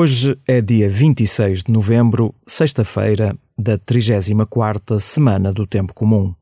[0.00, 6.36] Hoje é dia 26 de novembro, sexta-feira da 34ª semana do Tempo Comum.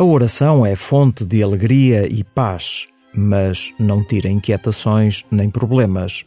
[0.00, 6.24] A oração é fonte de alegria e paz, mas não tira inquietações nem problemas.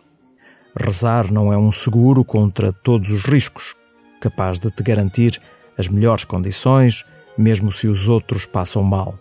[0.77, 3.73] Rezar não é um seguro contra todos os riscos,
[4.19, 5.41] capaz de te garantir
[5.77, 7.05] as melhores condições,
[7.37, 9.17] mesmo se os outros passam mal.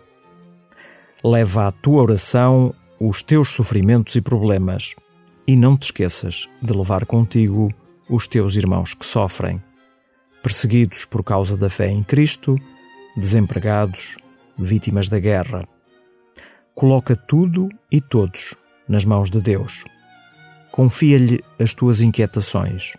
[1.23, 4.97] Leva à tua oração os teus sofrimentos e problemas
[5.47, 7.73] e não te esqueças de levar contigo
[8.09, 9.63] os teus irmãos que sofrem,
[10.43, 12.57] perseguidos por causa da fé em Cristo,
[13.17, 14.17] desempregados,
[14.65, 15.67] vítimas da guerra.
[16.75, 18.55] Coloca tudo e todos
[18.89, 19.85] nas mãos de Deus.
[20.71, 22.95] Confia-lhe as tuas inquietações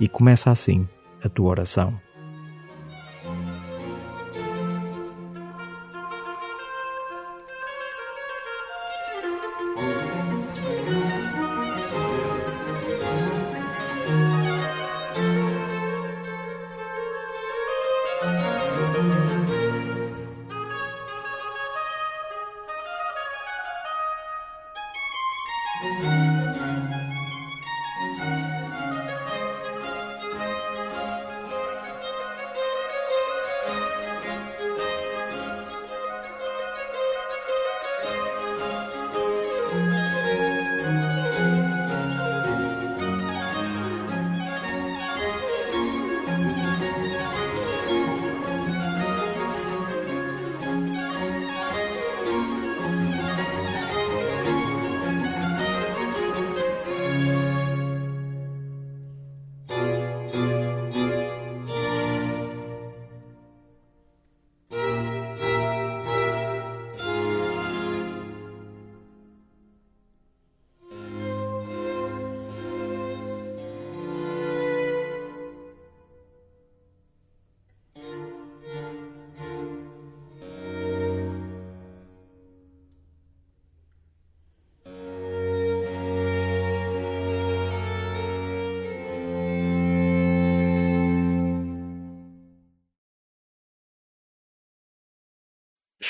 [0.00, 0.88] e começa assim
[1.22, 2.00] a tua oração.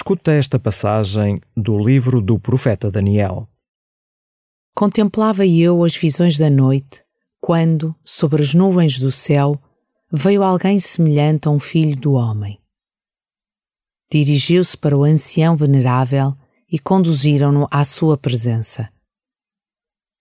[0.04, 3.48] Escuta esta passagem do livro do profeta Daniel.
[4.76, 7.02] Contemplava eu as visões da noite,
[7.40, 9.58] quando, sobre as nuvens do céu,
[10.12, 12.60] veio alguém semelhante a um filho do homem.
[14.12, 16.36] Dirigiu-se para o ancião venerável
[16.70, 18.90] e conduziram-no à sua presença.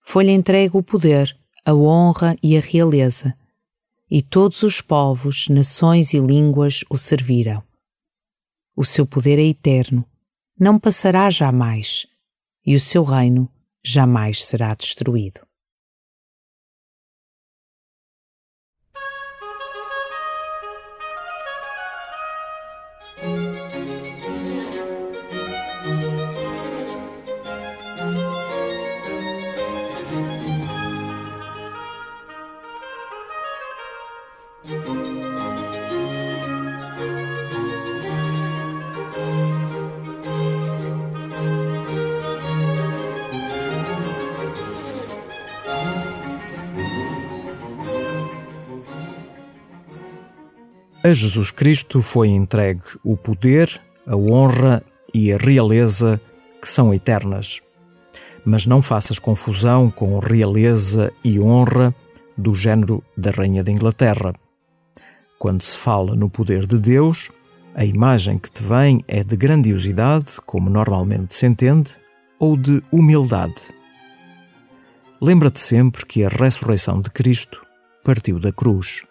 [0.00, 3.36] Foi-lhe entregue o poder, a honra e a realeza,
[4.10, 7.62] e todos os povos, nações e línguas o serviram.
[8.76, 10.04] O seu poder é eterno,
[10.58, 12.06] não passará jamais,
[12.66, 13.48] e o seu reino
[13.84, 15.40] jamais será destruído.
[51.06, 56.18] A Jesus Cristo foi entregue o poder, a honra e a realeza
[56.62, 57.60] que são eternas.
[58.42, 61.94] Mas não faças confusão com realeza e honra
[62.38, 64.32] do género da Rainha da Inglaterra.
[65.38, 67.30] Quando se fala no poder de Deus,
[67.74, 71.90] a imagem que te vem é de grandiosidade, como normalmente se entende,
[72.38, 73.60] ou de humildade.
[75.20, 77.60] Lembra-te sempre que a ressurreição de Cristo
[78.02, 79.02] partiu da cruz.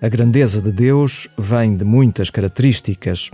[0.00, 3.30] A grandeza de Deus vem de muitas características.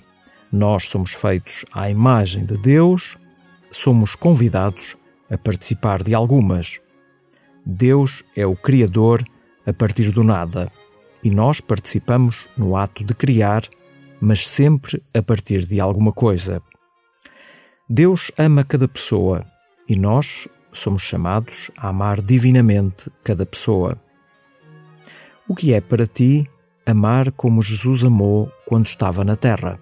[0.52, 3.18] Nós somos feitos à imagem de Deus,
[3.68, 4.96] somos convidados
[5.28, 6.80] a participar de algumas.
[7.66, 9.24] Deus é o Criador
[9.66, 10.70] a partir do nada
[11.20, 13.62] e nós participamos no ato de criar,
[14.20, 16.62] mas sempre a partir de alguma coisa.
[17.90, 19.44] Deus ama cada pessoa
[19.88, 24.00] e nós somos chamados a amar divinamente cada pessoa.
[25.48, 26.48] O que é para ti
[26.86, 29.78] amar como Jesus amou quando estava na terra.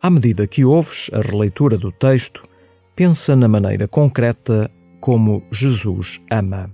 [0.00, 2.44] À medida que ouves a releitura do texto,
[2.94, 6.72] pensa na maneira concreta como Jesus ama.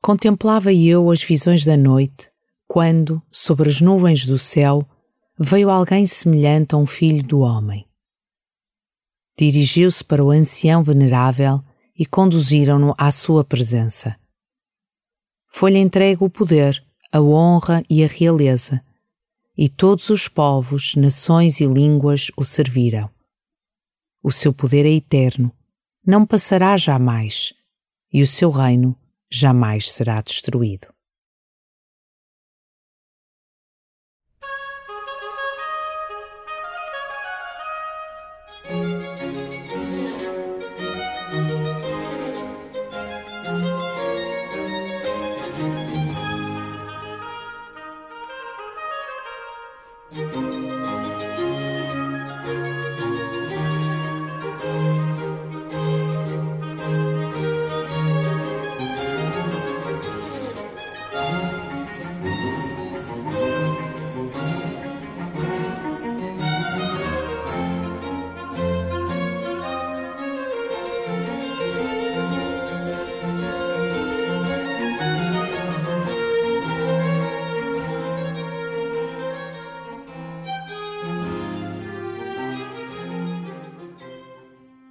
[0.00, 2.30] Contemplava eu as visões da noite,
[2.68, 4.88] quando, sobre as nuvens do céu,
[5.36, 7.84] veio alguém semelhante a um filho do homem.
[9.36, 11.60] Dirigiu-se para o ancião venerável
[11.98, 14.16] e conduziram-no à sua presença.
[15.48, 16.80] Foi-lhe entregue o poder,
[17.10, 18.85] a honra e a realeza
[19.56, 23.10] e todos os povos, nações e línguas o serviram.
[24.22, 25.52] O seu poder é eterno,
[26.04, 27.54] não passará jamais,
[28.12, 28.96] e o seu reino
[29.30, 30.95] jamais será destruído.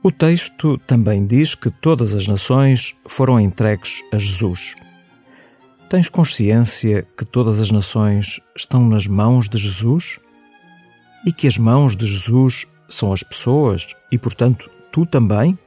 [0.06, 4.76] O texto também diz que todas as nações foram entregues a Jesus.
[5.90, 10.20] Tens consciência que todas as nações estão nas mãos de Jesus?
[11.26, 15.58] E que as mãos de Jesus são as pessoas e, portanto, tu também?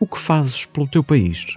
[0.00, 1.56] O que fazes pelo teu país?